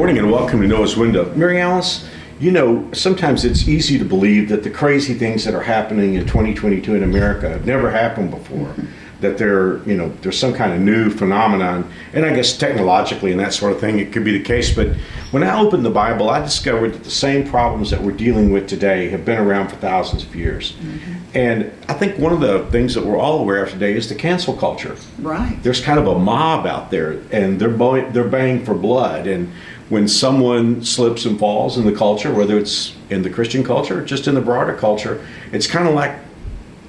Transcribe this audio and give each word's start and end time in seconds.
morning 0.00 0.16
and 0.16 0.32
welcome 0.32 0.62
to 0.62 0.66
Noah's 0.66 0.96
Window. 0.96 1.30
Mary 1.34 1.60
Alice, 1.60 2.08
you 2.40 2.50
know, 2.50 2.90
sometimes 2.94 3.44
it's 3.44 3.68
easy 3.68 3.98
to 3.98 4.04
believe 4.06 4.48
that 4.48 4.62
the 4.62 4.70
crazy 4.70 5.12
things 5.12 5.44
that 5.44 5.54
are 5.54 5.60
happening 5.62 6.14
in 6.14 6.22
2022 6.22 6.94
in 6.94 7.02
America 7.02 7.50
have 7.50 7.66
never 7.66 7.90
happened 7.90 8.30
before. 8.30 8.68
Mm-hmm. 8.68 8.86
That 9.20 9.36
they're, 9.36 9.86
you 9.86 9.98
know, 9.98 10.08
there's 10.22 10.38
some 10.38 10.54
kind 10.54 10.72
of 10.72 10.80
new 10.80 11.10
phenomenon, 11.10 11.92
and 12.14 12.24
I 12.24 12.34
guess 12.34 12.56
technologically 12.56 13.32
and 13.32 13.40
that 13.40 13.52
sort 13.52 13.72
of 13.74 13.80
thing, 13.80 13.98
it 13.98 14.10
could 14.10 14.24
be 14.24 14.38
the 14.38 14.42
case. 14.42 14.74
But 14.74 14.96
when 15.32 15.42
I 15.42 15.60
opened 15.60 15.84
the 15.84 15.90
Bible, 15.90 16.30
I 16.30 16.40
discovered 16.40 16.94
that 16.94 17.04
the 17.04 17.10
same 17.10 17.46
problems 17.46 17.90
that 17.90 18.00
we're 18.00 18.12
dealing 18.12 18.50
with 18.50 18.66
today 18.66 19.10
have 19.10 19.26
been 19.26 19.38
around 19.38 19.68
for 19.68 19.76
thousands 19.76 20.22
of 20.22 20.34
years. 20.34 20.72
Mm-hmm. 20.72 21.20
And 21.34 21.72
I 21.88 21.92
think 21.92 22.18
one 22.18 22.32
of 22.32 22.40
the 22.40 22.66
things 22.70 22.94
that 22.94 23.04
we're 23.04 23.18
all 23.18 23.40
aware 23.40 23.62
of 23.62 23.70
today 23.70 23.92
is 23.92 24.08
the 24.08 24.14
cancel 24.14 24.56
culture 24.56 24.96
Right. 25.20 25.62
there's 25.62 25.80
kind 25.80 25.98
of 25.98 26.08
a 26.08 26.18
mob 26.18 26.66
out 26.66 26.90
there 26.90 27.20
and 27.30 27.60
they're 27.60 28.10
they're 28.10 28.24
baying 28.24 28.64
for 28.64 28.74
blood 28.74 29.28
and 29.28 29.52
when 29.90 30.08
someone 30.08 30.82
slips 30.82 31.26
and 31.26 31.38
falls 31.38 31.76
in 31.76 31.84
the 31.84 31.92
culture 31.92 32.32
whether 32.32 32.58
it's 32.58 32.96
in 33.10 33.22
the 33.22 33.30
christian 33.30 33.62
culture 33.62 34.00
or 34.00 34.04
just 34.04 34.26
in 34.26 34.34
the 34.34 34.40
broader 34.40 34.74
culture 34.74 35.24
it's 35.52 35.66
kind 35.66 35.86
of 35.86 35.94
like 35.94 36.16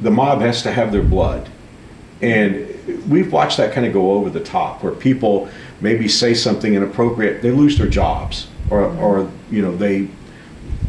the 0.00 0.10
mob 0.10 0.40
has 0.40 0.62
to 0.62 0.70
have 0.70 0.92
their 0.92 1.02
blood 1.02 1.48
and 2.22 2.66
we've 3.08 3.32
watched 3.32 3.56
that 3.56 3.72
kind 3.72 3.86
of 3.86 3.92
go 3.92 4.12
over 4.12 4.30
the 4.30 4.40
top 4.40 4.82
where 4.82 4.92
people 4.92 5.48
maybe 5.80 6.06
say 6.06 6.32
something 6.32 6.74
inappropriate 6.74 7.42
they 7.42 7.50
lose 7.50 7.76
their 7.76 7.88
jobs 7.88 8.46
or, 8.70 8.82
mm-hmm. 8.82 8.98
or 9.00 9.30
you 9.50 9.60
know 9.60 9.74
they 9.76 10.08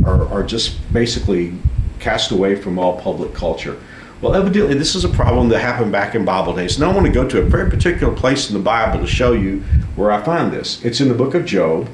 are, 0.06 0.28
are 0.30 0.44
just 0.44 0.78
basically 0.94 1.54
cast 2.02 2.32
away 2.32 2.56
from 2.56 2.78
all 2.80 3.00
public 3.00 3.34
culture. 3.34 3.80
Well, 4.22 4.36
evidently, 4.36 4.76
this 4.76 4.96
is 4.96 5.04
a 5.04 5.10
problem 5.10 5.50
that 5.50 5.60
happened 5.60 5.92
back 5.92 6.14
in 6.14 6.26
Bible 6.26 6.54
days. 6.54 6.78
Now, 6.78 6.92
I 6.92 6.94
want 6.94 7.08
to 7.08 7.12
go 7.12 7.28
to 7.28 7.40
a 7.40 7.44
very 7.44 7.70
particular 7.70 8.14
place 8.14 8.50
in 8.50 8.54
the 8.54 8.62
Bible 8.62 9.00
to 9.00 9.08
show 9.08 9.32
you 9.32 9.62
where 9.96 10.12
I 10.12 10.22
find 10.22 10.52
this. 10.52 10.84
It's 10.84 11.02
in 11.02 11.08
the 11.08 11.14
book 11.14 11.34
of 11.34 11.46
Job, 11.46 11.88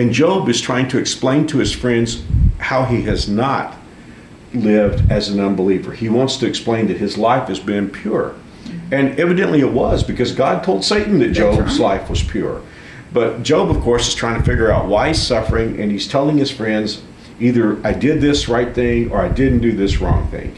and 0.00 0.14
Job 0.14 0.48
is 0.48 0.62
trying 0.62 0.88
to 0.88 0.98
explain 0.98 1.46
to 1.48 1.58
his 1.58 1.74
friends 1.74 2.22
how 2.56 2.84
he 2.86 3.02
has 3.02 3.28
not 3.28 3.76
lived 4.54 5.12
as 5.12 5.28
an 5.28 5.38
unbeliever. 5.38 5.92
He 5.92 6.08
wants 6.08 6.38
to 6.38 6.46
explain 6.46 6.86
that 6.86 6.96
his 6.96 7.18
life 7.18 7.48
has 7.48 7.60
been 7.60 7.90
pure. 7.90 8.34
And 8.90 9.20
evidently 9.20 9.60
it 9.60 9.70
was 9.70 10.02
because 10.02 10.32
God 10.32 10.64
told 10.64 10.86
Satan 10.86 11.18
that 11.18 11.32
Job's 11.32 11.78
life 11.78 12.08
was 12.08 12.22
pure. 12.22 12.62
But 13.12 13.42
Job, 13.42 13.68
of 13.68 13.82
course, 13.82 14.08
is 14.08 14.14
trying 14.14 14.38
to 14.40 14.42
figure 14.42 14.72
out 14.72 14.86
why 14.88 15.08
he's 15.08 15.20
suffering, 15.20 15.78
and 15.78 15.92
he's 15.92 16.08
telling 16.08 16.38
his 16.38 16.50
friends 16.50 17.02
either 17.38 17.84
I 17.86 17.92
did 17.92 18.22
this 18.22 18.48
right 18.48 18.74
thing 18.74 19.12
or 19.12 19.20
I 19.20 19.28
didn't 19.28 19.58
do 19.58 19.72
this 19.72 20.00
wrong 20.00 20.28
thing. 20.28 20.56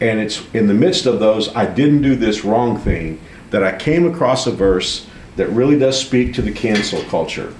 And 0.00 0.20
it's 0.20 0.46
in 0.54 0.68
the 0.68 0.74
midst 0.74 1.06
of 1.06 1.18
those 1.18 1.52
I 1.56 1.66
didn't 1.66 2.02
do 2.02 2.14
this 2.14 2.44
wrong 2.44 2.78
thing 2.78 3.20
that 3.50 3.64
I 3.64 3.76
came 3.76 4.06
across 4.06 4.46
a 4.46 4.52
verse 4.52 5.08
that 5.34 5.48
really 5.48 5.76
does 5.76 5.98
speak 6.00 6.32
to 6.34 6.42
the 6.42 6.52
cancel 6.52 7.02
culture. 7.04 7.52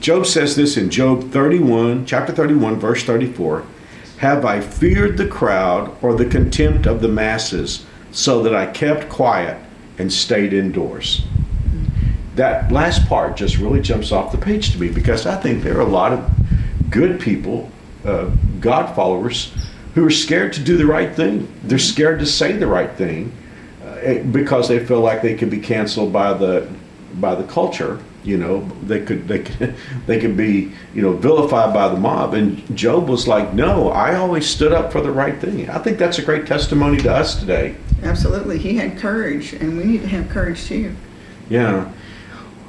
Job 0.00 0.24
says 0.24 0.56
this 0.56 0.78
in 0.78 0.88
Job 0.88 1.30
31, 1.30 2.06
chapter 2.06 2.32
31, 2.32 2.80
verse 2.80 3.04
34 3.04 3.66
Have 4.18 4.46
I 4.46 4.60
feared 4.60 5.18
the 5.18 5.28
crowd 5.28 5.94
or 6.00 6.14
the 6.14 6.24
contempt 6.24 6.86
of 6.86 7.02
the 7.02 7.08
masses, 7.08 7.84
so 8.10 8.42
that 8.42 8.54
I 8.54 8.66
kept 8.66 9.10
quiet 9.10 9.62
and 9.98 10.10
stayed 10.10 10.54
indoors? 10.54 11.22
That 12.36 12.72
last 12.72 13.06
part 13.08 13.36
just 13.36 13.58
really 13.58 13.82
jumps 13.82 14.10
off 14.10 14.32
the 14.32 14.38
page 14.38 14.72
to 14.72 14.80
me 14.80 14.88
because 14.88 15.26
I 15.26 15.36
think 15.36 15.62
there 15.62 15.76
are 15.76 15.82
a 15.82 15.84
lot 15.84 16.14
of 16.14 16.30
good 16.88 17.20
people, 17.20 17.70
uh, 18.06 18.30
God 18.58 18.94
followers, 18.94 19.52
who 19.94 20.06
are 20.06 20.10
scared 20.10 20.54
to 20.54 20.60
do 20.60 20.78
the 20.78 20.86
right 20.86 21.14
thing. 21.14 21.46
They're 21.64 21.78
scared 21.78 22.20
to 22.20 22.26
say 22.26 22.52
the 22.52 22.66
right 22.66 22.90
thing 22.92 23.32
uh, 23.84 24.20
because 24.30 24.66
they 24.66 24.84
feel 24.84 25.02
like 25.02 25.20
they 25.20 25.36
could 25.36 25.50
be 25.50 25.60
canceled 25.60 26.10
by 26.10 26.32
the 26.32 26.72
by 27.16 27.34
the 27.34 27.44
culture. 27.44 28.00
You 28.22 28.36
know, 28.36 28.60
they 28.82 29.00
could 29.00 29.26
they 29.26 29.40
could 29.40 29.74
they 30.06 30.20
could 30.20 30.36
be 30.36 30.72
you 30.94 31.02
know 31.02 31.12
vilified 31.12 31.72
by 31.72 31.88
the 31.88 31.98
mob. 31.98 32.34
And 32.34 32.76
Job 32.76 33.08
was 33.08 33.26
like, 33.26 33.54
"No, 33.54 33.90
I 33.90 34.16
always 34.16 34.46
stood 34.46 34.72
up 34.72 34.92
for 34.92 35.00
the 35.00 35.10
right 35.10 35.38
thing." 35.40 35.68
I 35.70 35.78
think 35.78 35.98
that's 35.98 36.18
a 36.18 36.22
great 36.22 36.46
testimony 36.46 36.98
to 36.98 37.12
us 37.12 37.38
today. 37.38 37.76
Absolutely. 38.02 38.58
He 38.58 38.76
had 38.76 38.98
courage, 38.98 39.52
and 39.52 39.76
we 39.76 39.84
need 39.84 40.02
to 40.02 40.08
have 40.08 40.28
courage 40.28 40.64
too. 40.64 40.94
Yeah. 41.48 41.90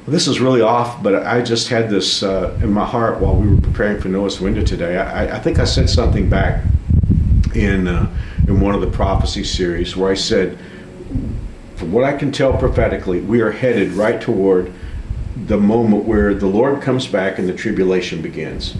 This 0.07 0.27
is 0.27 0.39
really 0.39 0.61
off, 0.61 1.03
but 1.03 1.27
I 1.27 1.41
just 1.41 1.67
had 1.67 1.89
this 1.89 2.23
uh, 2.23 2.59
in 2.63 2.71
my 2.73 2.85
heart 2.85 3.21
while 3.21 3.35
we 3.35 3.47
were 3.53 3.61
preparing 3.61 4.01
for 4.01 4.09
Noah's 4.09 4.41
Window 4.41 4.63
today. 4.63 4.97
I, 4.97 5.37
I 5.37 5.39
think 5.39 5.59
I 5.59 5.63
said 5.63 5.89
something 5.89 6.27
back 6.27 6.65
in 7.53 7.87
uh, 7.87 8.11
in 8.47 8.59
one 8.59 8.73
of 8.73 8.81
the 8.81 8.87
prophecy 8.87 9.43
series 9.43 9.95
where 9.95 10.11
I 10.11 10.15
said, 10.15 10.57
from 11.75 11.91
what 11.91 12.03
I 12.03 12.17
can 12.17 12.31
tell 12.31 12.57
prophetically, 12.57 13.21
we 13.21 13.41
are 13.41 13.51
headed 13.51 13.93
right 13.93 14.19
toward 14.19 14.73
the 15.35 15.57
moment 15.57 16.05
where 16.05 16.33
the 16.33 16.47
Lord 16.47 16.81
comes 16.81 17.07
back 17.07 17.39
and 17.39 17.47
the 17.47 17.53
tribulation 17.53 18.21
begins. 18.21 18.75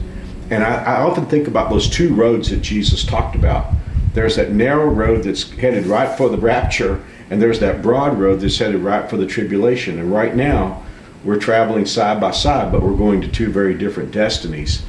And 0.50 0.64
I, 0.64 0.84
I 0.84 1.02
often 1.02 1.26
think 1.26 1.48
about 1.48 1.70
those 1.70 1.90
two 1.90 2.14
roads 2.14 2.50
that 2.50 2.62
Jesus 2.62 3.04
talked 3.04 3.36
about. 3.36 3.74
There's 4.14 4.36
that 4.36 4.52
narrow 4.52 4.88
road 4.88 5.24
that's 5.24 5.50
headed 5.50 5.86
right 5.86 6.18
for 6.18 6.28
the 6.30 6.38
rapture, 6.38 7.02
and 7.30 7.42
there's 7.42 7.60
that 7.60 7.82
broad 7.82 8.20
road 8.20 8.42
that's 8.42 8.58
headed 8.58 8.82
right 8.82 9.10
for 9.10 9.18
the 9.18 9.26
tribulation. 9.26 10.00
And 10.00 10.12
right 10.12 10.36
now, 10.36 10.84
we're 11.24 11.40
traveling 11.40 11.86
side 11.86 12.20
by 12.20 12.32
side, 12.32 12.72
but 12.72 12.82
we're 12.82 12.98
going 12.98 13.22
to 13.22 13.28
two 13.28 13.50
very 13.50 13.74
different 13.74 14.12
destinies. 14.12 14.84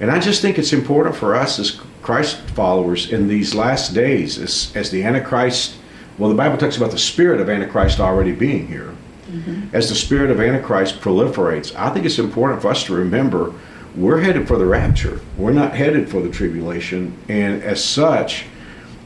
And 0.00 0.10
I 0.10 0.18
just 0.18 0.40
think 0.40 0.58
it's 0.58 0.72
important 0.72 1.14
for 1.14 1.34
us 1.34 1.58
as 1.58 1.80
Christ 2.02 2.38
followers 2.50 3.12
in 3.12 3.28
these 3.28 3.54
last 3.54 3.94
days, 3.94 4.38
as, 4.38 4.72
as 4.74 4.90
the 4.90 5.04
Antichrist, 5.04 5.76
well, 6.18 6.28
the 6.28 6.36
Bible 6.36 6.58
talks 6.58 6.76
about 6.76 6.90
the 6.90 6.98
spirit 6.98 7.40
of 7.40 7.48
Antichrist 7.48 8.00
already 8.00 8.32
being 8.32 8.66
here. 8.68 8.94
Mm-hmm. 9.30 9.74
As 9.74 9.88
the 9.88 9.94
spirit 9.94 10.30
of 10.30 10.40
Antichrist 10.40 11.00
proliferates, 11.00 11.74
I 11.76 11.90
think 11.90 12.06
it's 12.06 12.18
important 12.18 12.62
for 12.62 12.68
us 12.68 12.84
to 12.84 12.94
remember 12.94 13.54
we're 13.94 14.20
headed 14.20 14.48
for 14.48 14.56
the 14.56 14.66
rapture. 14.66 15.20
We're 15.36 15.52
not 15.52 15.74
headed 15.74 16.08
for 16.08 16.20
the 16.20 16.30
tribulation. 16.30 17.16
And 17.28 17.62
as 17.62 17.84
such, 17.84 18.46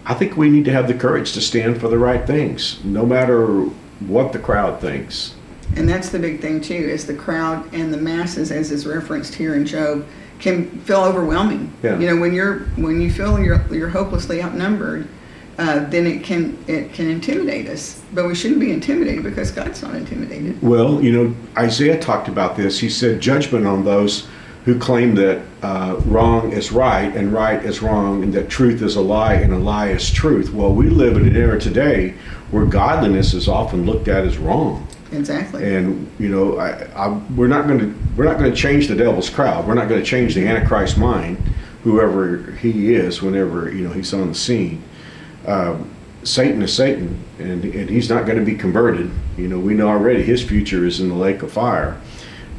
I 0.05 0.15
think 0.15 0.37
we 0.37 0.49
need 0.49 0.65
to 0.67 0.73
have 0.73 0.87
the 0.87 0.95
courage 0.95 1.33
to 1.33 1.41
stand 1.41 1.81
for 1.81 1.89
the 1.89 1.99
right 1.99 2.25
things, 2.27 2.83
no 2.85 3.05
matter 3.05 3.63
what 4.01 4.33
the 4.33 4.39
crowd 4.39 4.81
thinks. 4.81 5.35
And 5.75 5.89
that's 5.89 6.11
the 6.11 6.19
big 6.19 6.41
thing 6.41 6.61
too, 6.61 6.75
is 6.75 7.07
the 7.07 7.15
crowd 7.15 7.73
and 7.75 7.93
the 7.93 7.99
masses, 7.99 8.53
as 8.53 8.71
is 8.71 8.87
referenced 8.87 9.35
here 9.35 9.57
in 9.57 9.67
Job, 9.67 10.07
can 10.39 10.71
feel 10.81 11.03
overwhelming. 11.03 11.73
Yeah. 11.83 11.99
You 11.99 12.07
know, 12.07 12.21
when 12.21 12.33
you're 12.33 12.61
when 12.77 13.01
you 13.01 13.11
feel 13.11 13.39
you're 13.41 13.65
you're 13.75 13.89
hopelessly 13.89 14.43
outnumbered, 14.43 15.09
uh, 15.59 15.81
then 15.89 16.07
it 16.07 16.23
can 16.23 16.63
it 16.67 16.93
can 16.93 17.09
intimidate 17.09 17.69
us. 17.69 18.03
But 18.13 18.27
we 18.27 18.35
shouldn't 18.35 18.61
be 18.61 18.73
intimidated 18.73 19.23
because 19.23 19.51
God's 19.51 19.83
not 19.83 19.95
intimidated. 19.95 20.61
Well, 20.63 21.03
you 21.03 21.13
know, 21.13 21.35
Isaiah 21.57 21.99
talked 21.99 22.29
about 22.29 22.57
this. 22.57 22.79
He 22.79 22.91
said, 22.91 23.21
judgment 23.21 23.67
on 23.67 23.85
those 23.85 24.27
who 24.67 24.79
claim 24.79 25.15
that 25.15 25.43
uh, 25.63 25.97
wrong 26.07 26.53
is 26.53 26.73
right 26.73 27.15
and 27.15 27.33
right 27.33 27.65
is 27.65 27.83
wrong, 27.83 28.23
and 28.23 28.33
that 28.35 28.51
truth 28.51 28.83
is 28.83 28.97
a 28.97 29.01
lie 29.01 29.35
and 29.35 29.53
a 29.53 29.59
lie 29.59 29.89
is 29.91 30.11
truth. 30.11 30.53
Well, 30.53 30.73
we 30.73 30.89
live 30.91 31.17
in 31.17 31.27
an 31.27 31.37
era 31.37 31.59
today 31.59 32.15
where 32.51 32.67
godliness 32.67 33.33
is 33.33 33.49
often 33.49 33.87
looked 33.87 34.09
at 34.09 34.25
as 34.25 34.39
wrong. 34.39 34.87
Exactly. 35.13 35.75
And 35.75 36.11
you 36.19 36.29
know, 36.29 36.59
I, 36.59 36.85
I, 36.95 37.09
we're 37.37 37.47
not 37.47 37.67
going 37.67 37.79
to 37.79 37.95
we're 38.17 38.25
not 38.25 38.39
going 38.39 38.51
to 38.51 38.57
change 38.57 38.89
the 38.89 38.97
devil's 38.97 39.31
crowd. 39.31 39.67
We're 39.67 39.75
not 39.75 39.89
going 39.89 40.01
to 40.01 40.07
change 40.07 40.35
the 40.35 40.47
Antichrist 40.47 40.99
mind, 40.99 41.39
whoever 41.85 42.53
he 42.53 42.95
is, 42.95 43.23
whenever 43.23 43.73
you 43.73 43.87
know 43.87 43.93
he's 43.93 44.13
on 44.13 44.29
the 44.29 44.35
scene. 44.35 44.83
Um, 45.47 45.91
Satan 46.25 46.61
is 46.61 46.75
Satan, 46.75 47.23
and 47.39 47.65
and 47.65 47.89
he's 47.89 48.11
not 48.11 48.27
going 48.27 48.39
to 48.39 48.45
be 48.45 48.57
converted. 48.57 49.11
You 49.37 49.49
know, 49.49 49.59
we 49.59 49.75
know 49.75 49.89
already 49.89 50.23
his 50.23 50.43
future 50.43 50.85
is 50.85 51.01
in 51.01 51.09
the 51.09 51.15
lake 51.15 51.43
of 51.43 51.53
fire. 51.53 52.01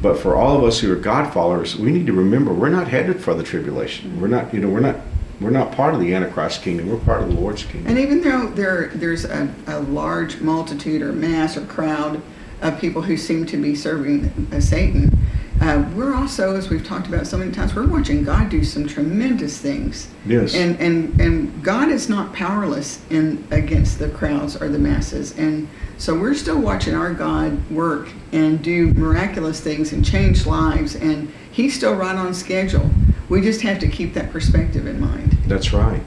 But 0.00 0.18
for 0.18 0.36
all 0.36 0.56
of 0.56 0.64
us 0.64 0.78
who 0.78 0.92
are 0.92 0.96
God 0.96 1.32
followers, 1.32 1.76
we 1.76 1.90
need 1.90 2.06
to 2.06 2.12
remember 2.12 2.52
we're 2.52 2.68
not 2.68 2.88
headed 2.88 3.20
for 3.20 3.34
the 3.34 3.42
tribulation. 3.42 4.20
We're 4.20 4.28
not, 4.28 4.54
you 4.54 4.60
know, 4.60 4.68
we're 4.68 4.80
not 4.80 4.96
we're 5.40 5.50
not 5.50 5.72
part 5.72 5.94
of 5.94 6.00
the 6.00 6.14
Antichrist 6.14 6.62
kingdom. 6.62 6.88
We're 6.88 6.98
part 6.98 7.22
of 7.22 7.28
the 7.28 7.34
Lord's 7.34 7.64
kingdom. 7.64 7.88
And 7.88 7.98
even 7.98 8.22
though 8.22 8.48
there 8.48 8.88
there's 8.94 9.24
a, 9.24 9.52
a 9.66 9.80
large 9.80 10.40
multitude 10.40 11.02
or 11.02 11.12
mass 11.12 11.56
or 11.56 11.64
crowd 11.66 12.22
of 12.60 12.80
people 12.80 13.02
who 13.02 13.16
seem 13.16 13.46
to 13.46 13.56
be 13.56 13.74
serving 13.74 14.48
uh, 14.52 14.60
Satan, 14.60 15.16
uh, 15.60 15.84
we're 15.94 16.14
also, 16.14 16.54
as 16.56 16.70
we've 16.70 16.86
talked 16.86 17.08
about 17.08 17.26
so 17.26 17.36
many 17.36 17.50
times, 17.50 17.74
we're 17.74 17.86
watching 17.86 18.22
God 18.22 18.48
do 18.48 18.62
some 18.62 18.86
tremendous 18.86 19.58
things. 19.58 20.08
Yes. 20.24 20.54
And 20.54 20.78
and 20.80 21.20
and 21.20 21.64
God 21.64 21.88
is 21.88 22.08
not 22.08 22.32
powerless 22.32 23.00
in 23.10 23.46
against 23.50 23.98
the 23.98 24.08
crowds 24.08 24.60
or 24.60 24.68
the 24.68 24.78
masses. 24.78 25.36
And 25.36 25.68
so 25.96 26.18
we're 26.18 26.34
still 26.34 26.60
watching 26.60 26.94
our 26.94 27.12
God 27.12 27.70
work 27.70 28.08
and 28.32 28.62
do 28.62 28.92
miraculous 28.94 29.60
things 29.60 29.92
and 29.92 30.04
change 30.04 30.46
lives. 30.46 30.94
And 30.94 31.32
He's 31.50 31.74
still 31.74 31.94
right 31.94 32.14
on 32.14 32.34
schedule. 32.34 32.88
We 33.28 33.40
just 33.40 33.60
have 33.62 33.80
to 33.80 33.88
keep 33.88 34.14
that 34.14 34.30
perspective 34.30 34.86
in 34.86 35.00
mind. 35.00 35.32
That's 35.46 35.72
right. 35.72 36.02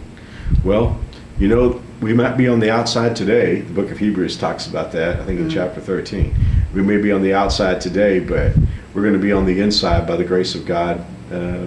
Well, 0.63 0.99
you 1.37 1.47
know, 1.47 1.81
we 2.01 2.13
might 2.13 2.37
be 2.37 2.47
on 2.47 2.59
the 2.59 2.71
outside 2.71 3.15
today. 3.15 3.61
The 3.61 3.73
book 3.73 3.91
of 3.91 3.99
Hebrews 3.99 4.37
talks 4.37 4.67
about 4.67 4.91
that, 4.93 5.19
I 5.19 5.25
think 5.25 5.39
in 5.39 5.49
chapter 5.49 5.81
13. 5.81 6.33
We 6.73 6.81
may 6.81 6.97
be 6.97 7.11
on 7.11 7.21
the 7.21 7.33
outside 7.33 7.81
today, 7.81 8.19
but 8.19 8.53
we're 8.93 9.01
going 9.01 9.13
to 9.13 9.19
be 9.19 9.31
on 9.31 9.45
the 9.45 9.59
inside 9.59 10.07
by 10.07 10.15
the 10.15 10.23
grace 10.23 10.55
of 10.55 10.65
God 10.65 11.05
uh, 11.31 11.65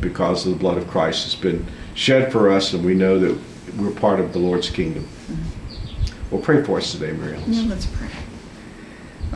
because 0.00 0.44
the 0.44 0.54
blood 0.54 0.76
of 0.76 0.86
Christ 0.88 1.24
has 1.24 1.34
been 1.34 1.66
shed 1.94 2.30
for 2.30 2.50
us, 2.50 2.72
and 2.72 2.84
we 2.84 2.94
know 2.94 3.18
that 3.18 3.38
we're 3.78 3.90
part 3.90 4.20
of 4.20 4.32
the 4.32 4.38
Lord's 4.38 4.68
kingdom. 4.68 5.08
Well, 6.30 6.42
pray 6.42 6.62
for 6.62 6.78
us 6.78 6.92
today, 6.92 7.12
Mary. 7.12 7.38
Now 7.46 7.64
let's 7.64 7.86
pray. 7.86 8.08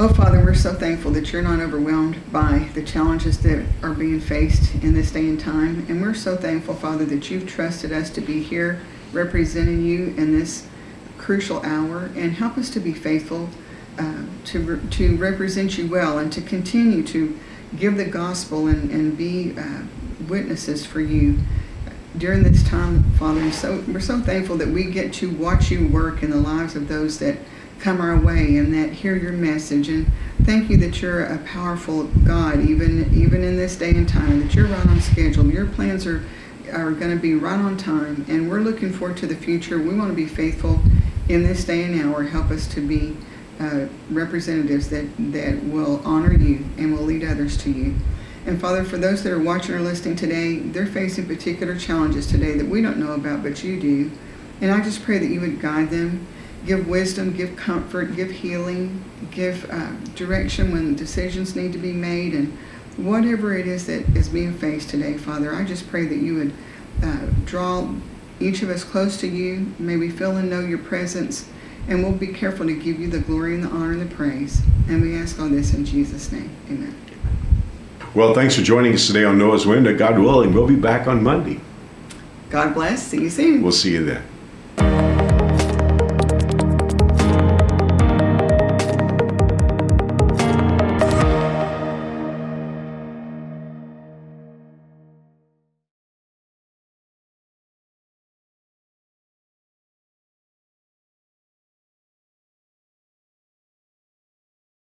Oh, 0.01 0.09
Father, 0.09 0.39
we're 0.39 0.55
so 0.55 0.75
thankful 0.75 1.11
that 1.13 1.33
you're 1.33 1.43
not 1.43 1.59
overwhelmed 1.59 2.31
by 2.31 2.69
the 2.75 2.83
challenges 2.85 3.39
that 3.41 3.67
are 3.83 3.95
being 3.95 4.21
faced 4.21 4.75
in 4.77 4.95
this 4.95 5.11
day 5.11 5.29
and 5.29 5.41
time. 5.41 5.85
And 5.89 6.01
we're 6.01 6.15
so 6.15 6.37
thankful, 6.37 6.75
Father, 6.75 7.05
that 7.07 7.31
you've 7.31 7.49
trusted 7.49 7.93
us 7.93 8.09
to 8.11 8.21
be 8.21 8.41
here 8.43 8.81
representing 9.13 9.85
you 9.85 10.15
in 10.17 10.39
this 10.39 10.69
crucial 11.17 11.61
hour 11.63 12.11
and 12.15 12.33
help 12.33 12.59
us 12.59 12.71
to 12.71 12.81
be 12.81 12.93
faithful 12.93 13.49
uh, 13.99 14.23
to, 14.47 14.81
to 14.91 15.17
represent 15.17 15.77
you 15.77 15.89
well 15.89 16.19
and 16.19 16.33
to 16.33 16.41
continue 16.41 17.03
to 17.03 17.39
give 17.77 17.97
the 17.97 18.05
gospel 18.05 18.67
and, 18.67 18.91
and 18.91 19.17
be 19.17 19.55
uh, 19.59 19.83
witnesses 20.29 20.87
for 20.87 21.01
you 21.01 21.39
during 22.17 22.43
this 22.43 22.63
time, 22.67 23.05
Father. 23.13 23.51
So 23.53 23.83
we're 23.89 24.01
so 24.01 24.21
thankful 24.21 24.57
that 24.57 24.69
we 24.69 24.85
get 24.85 25.13
to 25.15 25.31
watch 25.31 25.71
you 25.71 25.89
work 25.89 26.23
in 26.23 26.31
the 26.31 26.37
lives 26.37 26.75
of 26.75 26.89
those 26.89 27.19
that 27.19 27.39
come 27.79 28.01
our 28.01 28.19
way 28.19 28.57
and 28.57 28.75
that 28.75 28.93
hear 28.93 29.17
your 29.17 29.33
message. 29.33 29.89
And 29.89 30.11
thank 30.43 30.69
you 30.69 30.77
that 30.79 31.01
you're 31.01 31.25
a 31.25 31.39
powerful 31.39 32.05
God, 32.05 32.61
even 32.61 33.15
even 33.15 33.45
in 33.45 33.57
this 33.57 33.77
day 33.77 33.91
and 33.91 34.09
time, 34.09 34.41
that 34.41 34.55
you're 34.55 34.67
right 34.67 34.87
on 34.87 35.01
schedule. 35.01 35.47
Your 35.47 35.67
plans 35.67 36.07
are 36.07 36.25
are 36.73 36.93
going 36.93 37.15
to 37.15 37.21
be 37.21 37.35
right 37.35 37.59
on 37.59 37.77
time, 37.77 38.27
and 38.29 38.51
we're 38.51 38.61
looking 38.61 38.93
forward 38.93 39.17
to 39.19 39.27
the 39.27 39.37
future. 39.37 39.79
We 39.79 39.95
want 39.95 40.11
to 40.11 40.17
be 40.17 40.27
faithful 40.27 40.81
in 41.29 41.43
this 41.43 41.65
day 41.65 41.85
and 41.85 42.01
hour. 42.01 42.25
Help 42.25 42.51
us 42.51 42.67
to 42.69 42.81
be 42.81 43.17
uh, 43.61 43.87
representatives 44.11 44.89
that 44.89 45.07
that 45.33 45.63
will 45.65 46.01
honor 46.05 46.33
you 46.33 46.65
and 46.77 46.97
will 46.97 47.05
lead 47.05 47.25
others 47.25 47.57
to 47.59 47.71
you. 47.71 47.95
And 48.47 48.61
Father, 48.61 48.85
for 48.85 48.97
those 48.97 49.23
that 49.25 49.33
are 49.33 49.41
watching 49.41 49.75
or 49.75 49.81
listening 49.81 50.17
today, 50.17 50.59
they're 50.59 50.87
facing 50.87 51.27
particular 51.27 51.77
challenges 51.77 52.27
today 52.27 52.57
that 52.57 52.67
we 52.67 52.81
don't 52.81 52.99
know 52.99 53.13
about, 53.13 53.43
but 53.43 53.63
you 53.63 53.79
do. 53.79 54.11
And 54.61 54.71
I 54.71 54.83
just 54.83 55.03
pray 55.03 55.19
that 55.19 55.27
you 55.27 55.41
would 55.41 55.61
guide 55.61 55.91
them 55.91 56.27
give 56.67 56.87
wisdom, 56.87 57.33
give 57.33 57.57
comfort, 57.57 58.15
give 58.15 58.31
healing, 58.31 59.03
give 59.31 59.69
uh, 59.71 59.91
direction 60.15 60.73
when 60.73 60.95
decisions 60.95 61.57
need 61.57 61.73
to 61.73 61.79
be 61.79 61.93
made, 61.93 62.35
and 62.35 62.57
whatever 62.97 63.57
it 63.57 63.67
is 63.67 63.87
that 63.87 64.07
is 64.17 64.29
being 64.29 64.53
faced 64.53 64.91
today, 64.91 65.17
Father, 65.17 65.55
I 65.55 65.65
just 65.65 65.89
pray 65.89 66.07
that 66.07 66.17
you 66.17 66.35
would 66.35 66.53
uh, 67.03 67.27
draw 67.45 67.93
each 68.41 68.63
of 68.63 68.71
us 68.71 68.85
close 68.85 69.19
to 69.21 69.27
you. 69.27 69.73
May 69.79 69.97
we 69.97 70.11
feel 70.11 70.37
and 70.37 70.51
know 70.51 70.61
your 70.61 70.79
presence, 70.79 71.49
and 71.89 72.03
we'll 72.03 72.13
be 72.13 72.29
careful 72.29 72.67
to 72.67 72.75
give 72.75 73.01
you 73.01 73.09
the 73.09 73.19
glory 73.19 73.55
and 73.55 73.65
the 73.65 73.69
honor 73.69 73.93
and 73.93 74.01
the 74.01 74.15
praise. 74.15 74.61
And 74.89 75.03
we 75.03 75.17
ask 75.17 75.41
all 75.41 75.49
this 75.49 75.75
in 75.75 75.85
Jesus' 75.85 76.31
name. 76.31 76.51
Amen. 76.69 76.95
Well, 78.15 78.35
thanks 78.35 78.55
for 78.55 78.63
joining 78.63 78.95
us 78.95 79.07
today 79.07 79.25
on 79.25 79.39
Noah's 79.39 79.67
Window. 79.67 79.97
God 79.97 80.19
willing, 80.19 80.53
we'll 80.53 80.67
be 80.67 80.77
back 80.77 81.07
on 81.07 81.23
Monday. 81.23 81.61
God 82.51 82.75
bless. 82.75 83.03
See 83.03 83.23
you 83.23 83.31
soon. 83.31 83.63
We'll 83.63 83.73
see 83.73 83.93
you 83.93 84.05
then. 84.05 84.23